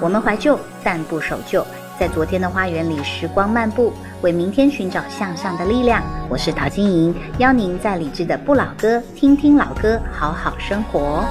[0.00, 1.66] 我们怀旧，但不守旧，
[1.98, 6.02] 在昨天的花园里时光漫步，为明天寻找向上的力量。
[6.28, 11.24] 我是陶晶莹，邀您在理智的不老歌听听老歌，好好生活。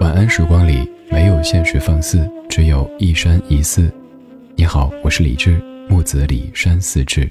[0.00, 3.88] 晚安时光里没有现实放肆，只有一山一寺。
[4.56, 7.30] 你好，我是李志，木子李山寺志。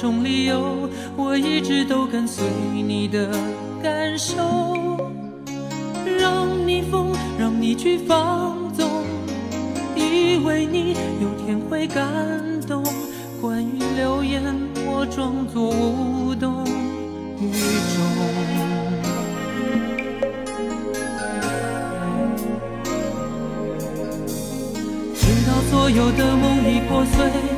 [0.00, 3.28] 种理由，我一直都跟随你的
[3.82, 4.36] 感受，
[6.20, 8.88] 让你疯，让你去放纵，
[9.96, 12.06] 以为你有天会感
[12.68, 12.84] 动。
[13.40, 14.40] 关于流言，
[14.86, 16.64] 我装作无动
[17.40, 17.50] 于
[17.94, 17.98] 衷，
[25.16, 27.57] 直到所有的梦已破碎。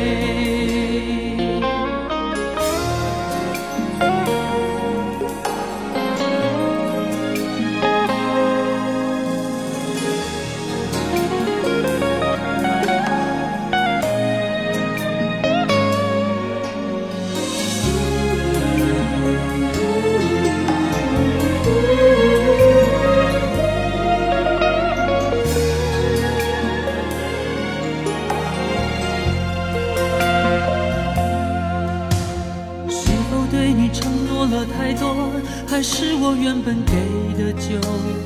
[36.23, 36.93] 我原本给
[37.33, 37.79] 的就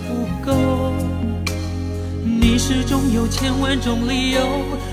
[0.05, 0.91] 不够，
[2.25, 4.41] 你始终有千万种理由，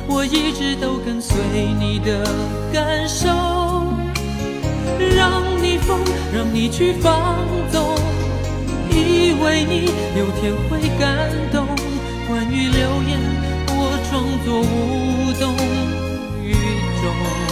[0.06, 1.36] 我一直都跟随
[1.80, 2.24] 你的
[2.72, 3.26] 感受，
[5.16, 5.98] 让你疯，
[6.32, 7.38] 让你去放
[7.72, 7.96] 纵，
[8.90, 11.66] 以为你有天会感动。
[12.28, 13.18] 关于流言，
[13.66, 15.52] 我装作无动
[16.40, 16.52] 于
[17.02, 17.51] 衷。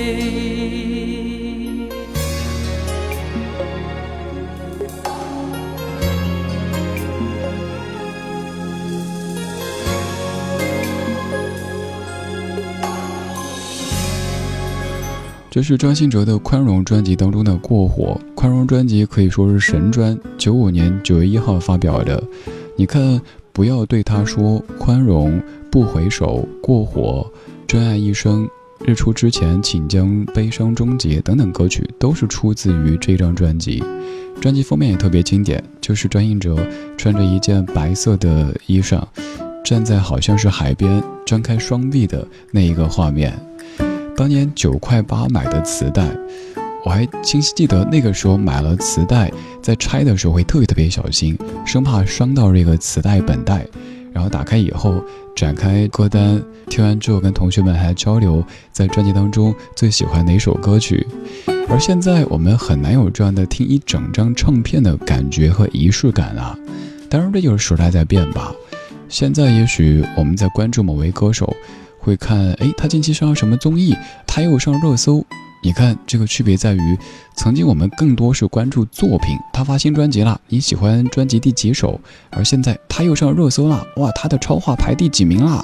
[15.61, 18.19] 这是张信哲的《宽容》专辑当中的《过火》。
[18.33, 22.19] 《宽容》专辑可以说是神专，九五年九月一号发表的。
[22.75, 23.21] 你看，
[23.53, 27.31] 不要对他说宽容，不回首，过火，
[27.67, 28.49] 真爱一生，
[28.83, 33.83] 日出之前，请将悲伤终结等等歌曲，都是出自于这张专辑。
[34.41, 36.57] 专辑封面也特别经典，就是张信哲
[36.97, 38.99] 穿着一件白色的衣裳，
[39.63, 43.39] 站在好像是海边，张开双臂的那一个画面。
[44.21, 46.07] 当年九块八买的磁带，
[46.85, 49.31] 我还清晰记得那个时候买了磁带，
[49.63, 51.35] 在拆的时候会特别特别小心，
[51.65, 53.65] 生怕伤到这个磁带本带。
[54.13, 55.03] 然后打开以后，
[55.35, 56.39] 展开歌单，
[56.69, 61.03] 听完之后跟同学们还交流，在专辑当中最喜欢哪首歌曲。
[61.67, 66.55] 而现在我们很难有这样的听一整张唱片的感觉和仪式感啊。
[67.09, 68.51] 当然这就是时代在变吧。
[69.09, 71.51] 现在也许我们在关注某位歌手。
[72.01, 73.95] 会看，哎，他近期上了什么综艺？
[74.27, 75.25] 他又上热搜。
[75.63, 76.97] 你看，这个区别在于，
[77.35, 82.01] 曾经我们更多是关注作品，他发新专辑了，你喜欢专辑第几首？
[82.31, 85.63] 而现在他又上热搜了，哇，他的超话排第几名啦？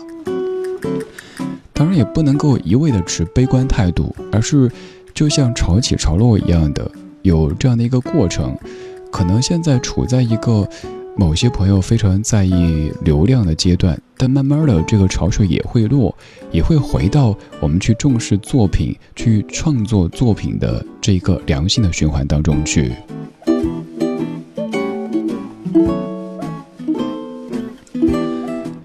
[1.73, 4.71] 当然也不能够一味的持悲观态度，而是
[5.13, 6.89] 就像潮起潮落一样的，
[7.23, 8.55] 有这样的一个过程。
[9.11, 10.67] 可能现在处在一个。
[11.19, 16.15] 某些朋友非常在意流量的阶段，但慢慢的，这个潮水也会落，
[16.51, 22.91] 也会回到我们去重视作品、去创作作品的这个良性的循环当中去。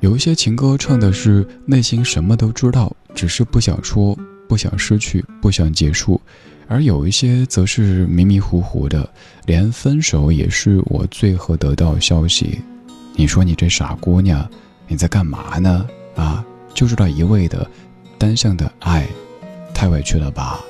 [0.01, 6.21] 有一些情歌唱的是内心什么都知道，只是不想说，不想失去，不想结束。
[6.69, 9.09] 而有一些则是迷迷糊糊的，
[9.47, 12.61] 连分手也是我最后得到消息。
[13.15, 14.49] 你说你这傻姑娘，
[14.87, 15.87] 你在干嘛呢？
[16.17, 16.45] 啊，
[16.75, 17.67] 就知道一味的
[18.19, 19.07] 单向的爱，
[19.75, 20.61] 太委屈了吧？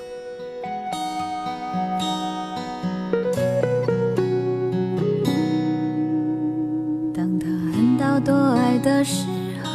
[7.13, 9.27] 当他恨到多爱的时
[9.65, 9.71] 候，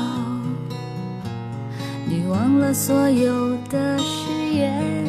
[2.06, 5.06] 你忘了所有的誓言。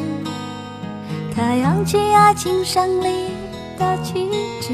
[1.33, 3.29] 他扬起爱情胜利
[3.77, 4.29] 的旗
[4.61, 4.73] 帜，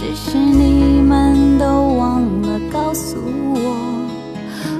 [0.00, 1.66] 只是你们都
[1.98, 3.18] 忘了告诉
[3.54, 3.76] 我，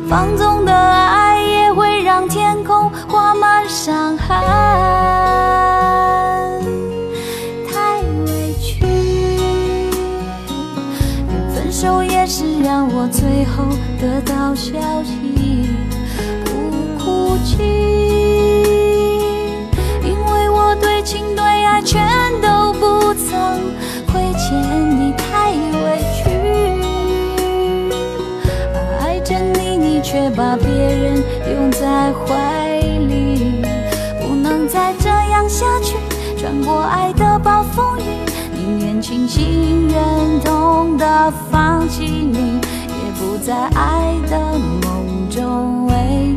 [0.08, 4.34] 放纵的爱也会让天空画满伤痕。
[7.69, 8.81] 太委屈，
[11.55, 13.65] 分手也是让我最后
[14.00, 14.72] 得到消
[15.05, 15.69] 息，
[16.46, 16.50] 不
[16.98, 17.90] 哭泣。
[31.81, 33.65] 在怀里，
[34.20, 35.96] 不能再这样下去。
[36.37, 38.03] 穿过爱的暴风雨，
[38.55, 46.37] 宁愿清醒忍痛的放弃你，也不在爱的梦中委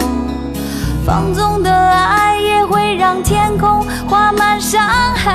[1.11, 4.81] 放纵的爱也会让天空画满伤
[5.13, 5.29] 痕。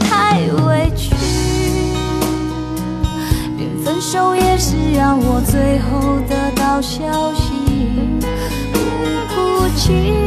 [0.00, 1.14] 太委屈，
[3.56, 7.52] 连分手也是让我最后得到消息，
[8.72, 8.80] 不
[9.32, 10.21] 哭泣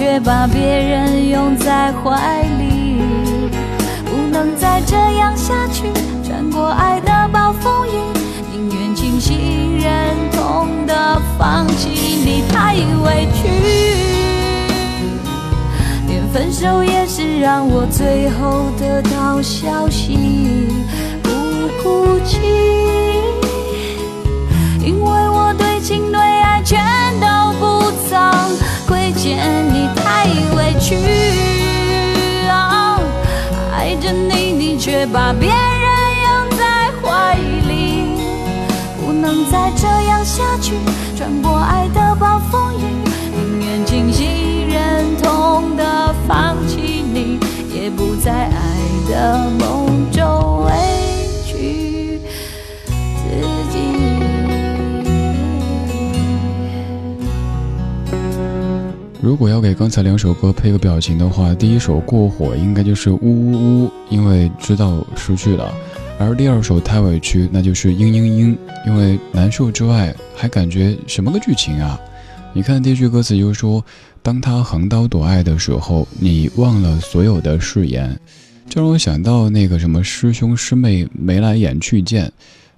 [0.00, 3.02] 却把别人拥在怀里，
[4.06, 5.92] 不能再这样下去。
[6.24, 7.90] 穿过爱的暴风雨，
[8.50, 13.50] 宁愿清醒忍痛的放弃你，太委屈。
[16.08, 20.66] 连分手也是让我最后得到消息。
[21.22, 21.28] 不
[21.82, 22.38] 哭泣，
[24.82, 26.80] 因为我对情对爱全
[27.20, 28.18] 都不曾
[28.88, 29.69] 亏欠，
[30.10, 30.26] 太
[30.56, 30.96] 委屈。
[33.72, 35.56] 爱着你，你却把别人
[36.24, 37.36] 拥在怀
[37.68, 38.18] 里，
[39.00, 40.72] 不能再这样下去。
[41.16, 42.39] 穿过爱的暴
[59.22, 65.70] 如果要给刚才两首歌配个表情的话，第一首过火应该就是呜呜呜，因为知道失去了；
[66.18, 72.00] 而第二首太委屈，那就是嘤嘤嘤，因为难受之外还感觉什么个剧情啊？
[72.54, 73.84] 你看第一句歌词就是说
[74.22, 78.18] ：“当他横刀夺爱的时候，你忘了所有的誓言。”
[78.70, 82.32] 就让我想到那个什么师兄师妹眉来眼去见。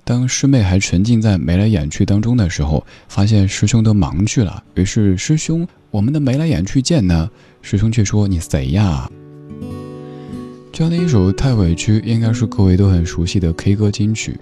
[0.05, 5.67] 当师妹还沉浸在眉来眼去当中的时候，发现师兄都忙去了，于是师兄。
[5.91, 7.31] 我们的眉来眼去见呢，
[7.61, 9.11] 师兄却说你谁呀？
[10.73, 14.39] 这样的一首太委屈，应该是各位都很熟悉的 K 歌金曲。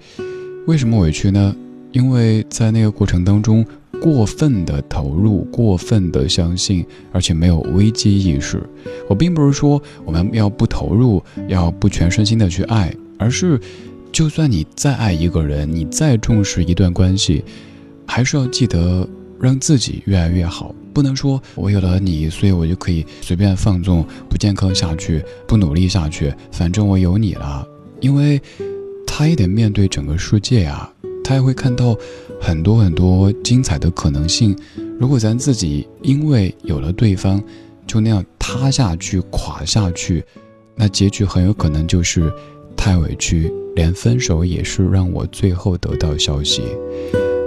[0.67, 1.55] 为什么委屈呢？
[1.93, 3.67] 因为在那个过程当中，
[4.01, 8.63] 过分的投入，过分的相信，而且没有危机意识。
[9.09, 13.61] 我并不是说我们要不投入，要不全身心的去爱，而是，
[14.13, 17.45] 就算你再爱一个人，你再重视一段关系，
[18.07, 19.09] 还是要记得
[19.41, 20.75] 让自己越来越好。
[20.93, 26.35] 不能说我有了你，所以我就可以随便放纵、不健康下去、不努力下去。
[26.51, 27.65] 反正我有你了，
[28.01, 28.41] 因为
[29.07, 31.97] 他也得面对整个世界啊，他也会看到
[32.41, 34.57] 很多很多精彩的可能性。
[34.99, 37.43] 如果咱自己因为有了对方，
[37.87, 40.25] 就那样塌下去、垮下去，
[40.75, 42.33] 那结局很有可能就是
[42.77, 46.63] 太委屈，连分手也是让我最后得到消息。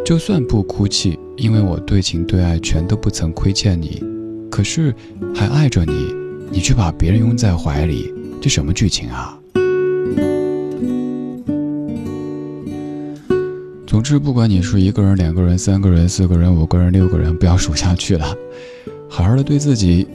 [0.06, 4.04] 就算不哭泣，因为我对情对爱全都不曾亏欠你，
[4.52, 4.94] 可是
[5.34, 6.14] 还爱着你，
[6.52, 9.40] 你却把别人拥在怀里，这什么剧情啊？
[13.88, 18.36] 总之，不管你是一个人、两个人、三个人、四个人、五个人、六个人，不要数下去了，
[19.08, 20.08] 好好的对自己，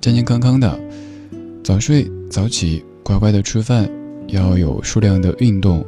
[0.00, 0.80] 健健康康的，
[1.62, 3.88] 早睡早起，乖乖的吃饭，
[4.28, 5.84] 要有数量的运动，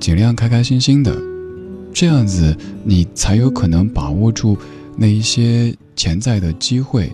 [0.00, 1.16] 尽量开开心心的。
[1.92, 4.58] 这样子，你才有可能把握住
[4.96, 7.12] 那一些潜在的机会，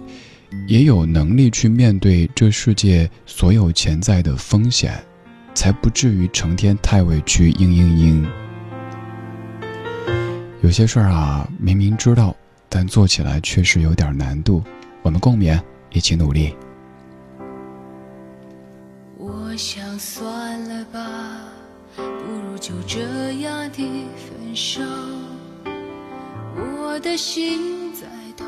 [0.66, 4.98] 也有能力去面对这世界所有潜在的风险，
[5.54, 7.52] 才不至于成天太委屈。
[7.52, 8.24] 嘤嘤嘤。
[10.62, 12.34] 有些事儿啊，明明知道，
[12.68, 14.62] 但做起来确实有点难度。
[15.02, 15.60] 我们共勉，
[15.92, 16.54] 一起努力。
[24.16, 24.82] 分手，
[26.56, 28.06] 我的心在
[28.36, 28.46] 痛，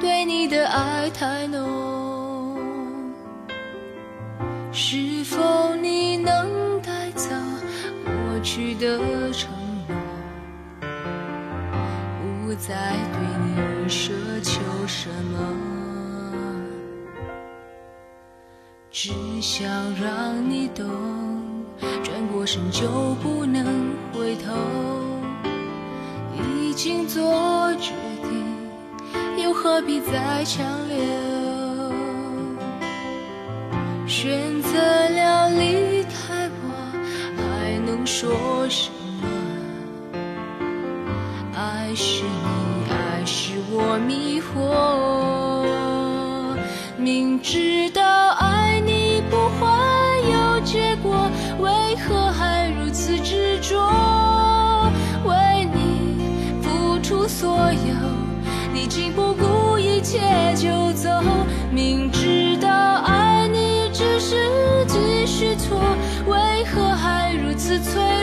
[0.00, 2.58] 对你的爱太浓。
[4.72, 7.28] 是否你能带走
[8.04, 9.50] 过去的承
[9.88, 9.96] 诺，
[12.44, 14.10] 不再对你奢
[14.42, 15.38] 求什么，
[18.90, 21.29] 只想让你懂。
[22.40, 24.54] 转过身就不能回头，
[26.42, 27.92] 已经做决
[28.22, 28.56] 定，
[29.44, 30.96] 又何必再强留？
[34.06, 34.78] 选择
[35.10, 36.72] 了离开我，
[37.36, 39.28] 还能说什么？
[41.54, 46.56] 爱是你，爱是我迷惑，
[46.96, 47.89] 明知
[60.10, 60.18] 且
[60.56, 61.08] 就走，
[61.70, 62.68] 明知道
[63.06, 64.34] 爱你只是
[64.88, 65.78] 继续错，
[66.26, 68.19] 为何还如此脆弱？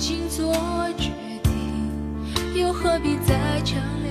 [0.00, 0.50] 经做
[0.96, 1.52] 决定，
[2.54, 4.10] 又何必再强留？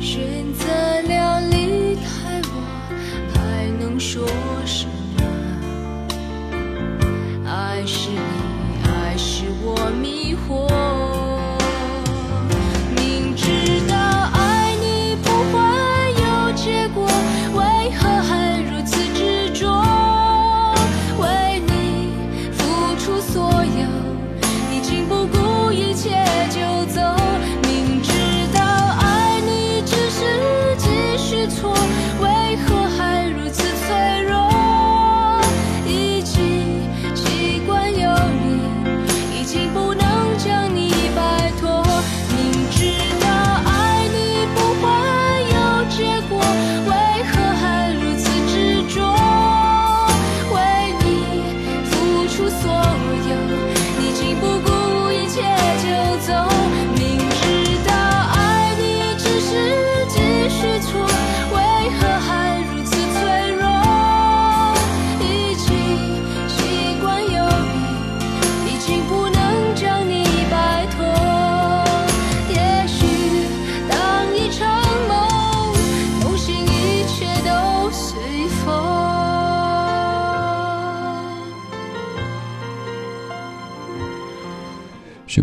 [0.00, 0.66] 选择
[1.02, 2.54] 了离开我，
[3.32, 4.26] 还能说
[4.66, 4.93] 什么？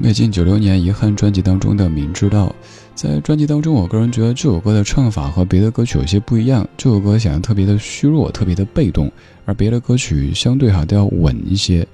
[0.04, 2.48] 美静九六年遗憾专辑当中的《明知道》，
[2.96, 6.68] 在专辑当中，我个人觉得这首歌的唱法和别的歌曲有些不一样。
[6.76, 9.12] 这首歌显得特别的虚弱，特别的被动，
[9.46, 11.88] 而别的歌曲相对哈都要稳一些。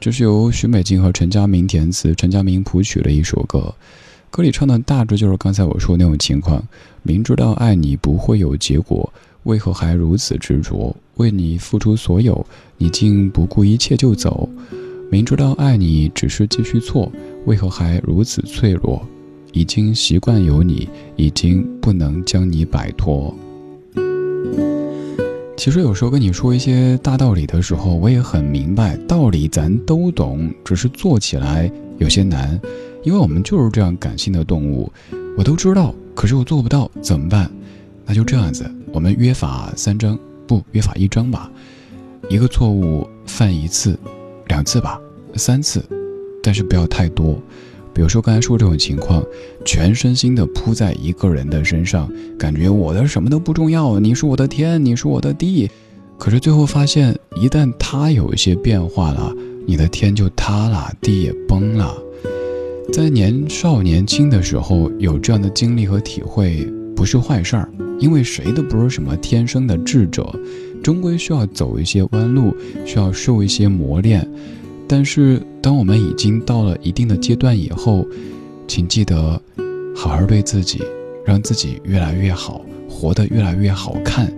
[0.00, 3.72] 这是由许美静和陈佳明填词，陈佳明谱曲的一首歌。
[4.28, 6.60] 歌里唱的大致就是刚才我说那种情况：
[7.04, 9.08] 明知道爱你不会有结果，
[9.44, 10.96] 为何还如此执着？
[11.14, 12.44] 为你付出所有，
[12.76, 14.48] 你竟不顾一切就走。
[15.08, 17.12] 明知道爱你只是继续错，
[17.44, 19.02] 为何还如此脆弱？
[19.52, 23.34] 已经习惯有你，已经不能将你摆脱。
[25.56, 32.58] 其实有时候跟你说一些大道理的时候，我也很明白，道理咱都懂，只是做起来有些难，
[33.02, 34.90] 因为我们就是这样感性的动物。
[35.36, 37.50] 我都知道，可是我做不到，怎么办？
[38.06, 41.50] 那就这样子，我们约法三章，不，约法一章吧。
[42.28, 43.98] 一个错误犯一次。
[44.48, 45.00] 两次吧，
[45.36, 45.82] 三次，
[46.42, 47.38] 但是不要太多。
[47.94, 49.22] 比如说刚才说这种情况，
[49.64, 55.70] 全身心的扑在一个人的身上，感觉我的什么都不重要，你是我的天，你是我的地。
[56.18, 59.34] 可是最后发现，一旦他有一些变化了，
[59.66, 61.94] 你的天就塌了，地也崩了。
[62.92, 70.34] 在年少年轻的时候有这样的经历和体会，不是坏事儿，因为谁都不是什么天生的智者。
[70.82, 74.26] 终归需要走一些弯路，需要受一些磨练。
[74.94, 78.06] 但是，当我们已经到了一定的阶段以后，
[78.68, 79.40] 请记得
[79.96, 80.82] 好好对自己，
[81.24, 84.30] 让自己越来越好，活得越来越好看。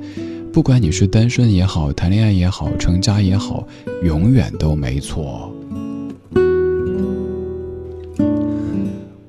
[0.53, 3.67] 不管你是单身也好，谈恋爱也好，成家也好，
[4.05, 5.53] 永远都没错。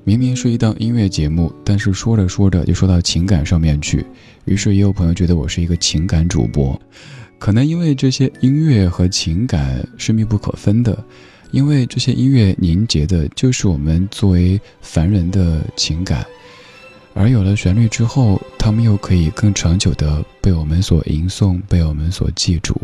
[0.04, 4.06] 明明是一档音乐节目，但是说着说着就说到情感上面去，
[4.44, 6.80] 于是也有朋友觉得我是一个情感主播，
[7.38, 11.04] 可能因为这些音乐和情感是密不可分的，
[11.50, 16.26] 因为这些音乐凝结的就是我们作为凡人的情感，
[17.14, 22.80] 而有了旋律之后，他们又可以更长久的被我们所吟诵，被我们所记住。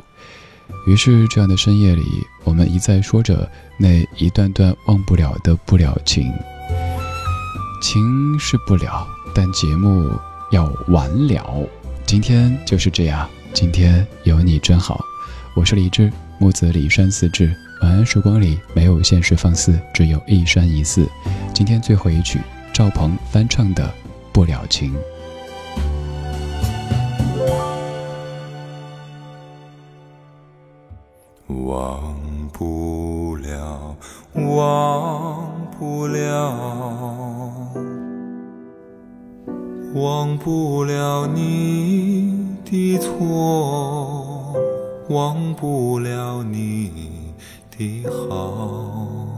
[0.87, 2.03] 于是这样的深夜里，
[2.45, 6.31] 我们一再说着那一段段忘不了的不了情。
[7.81, 10.11] 情是不了，但节目
[10.51, 11.69] 要完了。
[12.07, 14.99] 今天就是这样，今天有你真好。
[15.55, 17.55] 我是李志，木子李山四志。
[17.83, 21.07] 晚安时光里没有现实放肆，只有一山一寺。
[21.53, 22.41] 今天最后一曲，
[22.73, 23.85] 赵鹏翻唱的
[24.33, 24.95] 《不了情》。
[31.67, 32.17] 忘
[32.53, 33.95] 不了，
[34.35, 35.47] 忘
[35.79, 37.69] 不了，
[39.95, 42.22] 忘不了你
[42.73, 44.57] 的错，
[45.11, 47.35] 忘不了你
[47.77, 49.29] 的好，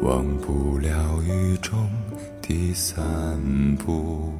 [0.00, 1.76] 忘不了雨中
[2.40, 3.04] 的散
[3.84, 4.32] 步，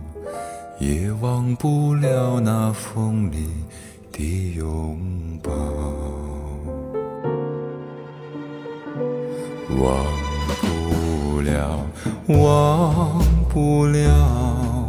[0.78, 3.48] 也忘不了那风里。
[4.12, 4.98] 的拥
[5.42, 5.52] 抱，
[9.78, 9.92] 忘
[10.62, 11.84] 不了，
[12.28, 14.85] 忘不了，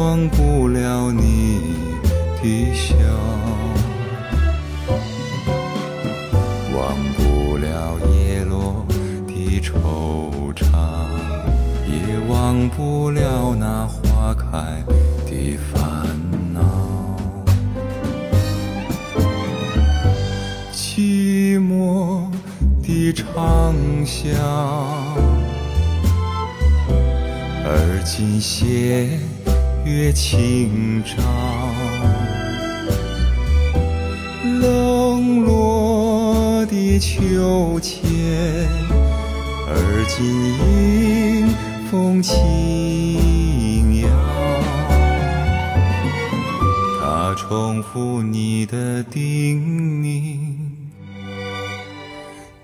[0.00, 1.60] 忘不了你
[2.42, 2.94] 的笑。
[6.74, 8.86] 忘不了叶落
[9.26, 10.64] 的惆怅，
[11.86, 14.82] 也忘不了那花开
[15.26, 16.08] 的烦
[16.54, 16.62] 恼，
[20.72, 22.24] 寂寞
[22.82, 23.74] 的长
[24.06, 24.32] 巷，
[27.66, 29.20] 而今斜
[29.90, 31.16] 月清照，
[34.60, 38.00] 冷落的秋千，
[39.66, 41.50] 而今迎。
[41.90, 42.36] 风轻
[44.00, 44.08] 摇，
[47.00, 49.58] 它重复你的叮
[50.00, 50.38] 咛，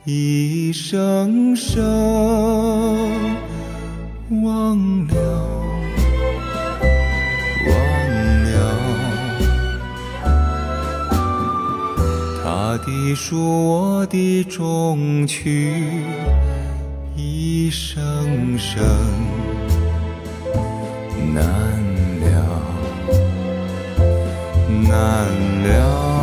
[0.04, 1.82] 一声声
[4.44, 5.65] 忘了，
[12.86, 13.36] 细数，
[13.68, 15.72] 我的衷曲。
[17.16, 18.80] 一声声
[21.34, 21.42] 难
[22.20, 22.62] 了，
[24.68, 25.26] 难
[25.64, 26.15] 了。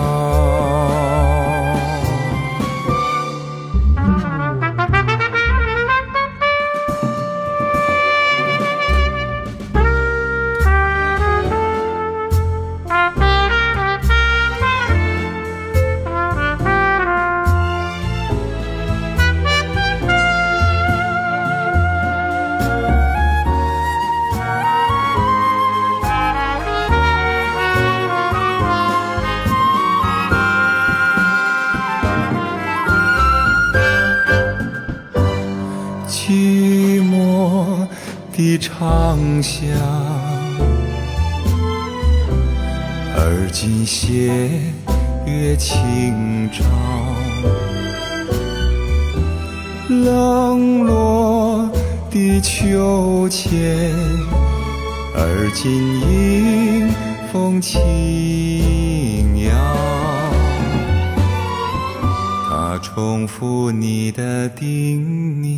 [52.44, 53.96] 秋千，
[55.16, 56.90] 而今迎
[57.32, 57.80] 风轻
[59.46, 59.50] 摇。
[62.50, 65.02] 它重复你的叮
[65.42, 65.58] 咛。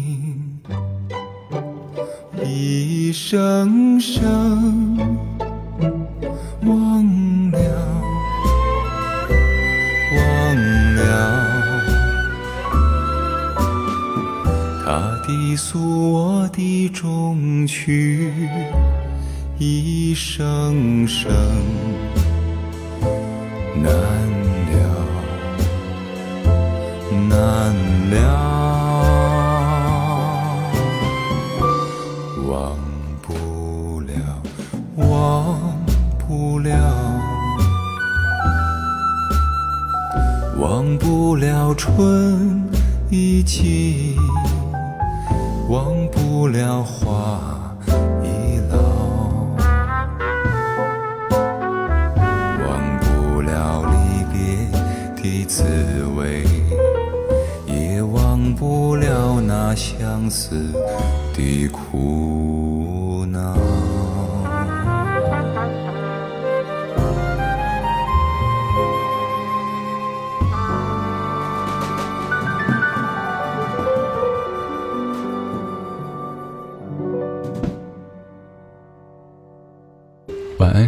[2.43, 5.17] 一声声
[15.55, 18.33] 诉我的衷曲，
[19.57, 21.33] 一声声
[23.81, 23.91] 难
[24.71, 25.05] 了，
[27.29, 27.73] 难
[28.11, 28.15] 了。
[40.57, 42.63] 忘不了春
[43.09, 44.54] 已尽，忘不
[46.55, 47.41] 了花
[48.23, 48.77] 已老，
[52.61, 52.65] 忘
[53.01, 53.93] 不了离
[54.31, 54.37] 别
[55.21, 55.63] 的滋
[56.15, 56.45] 味，
[57.65, 60.71] 也忘不了那相思
[61.33, 61.84] 的苦。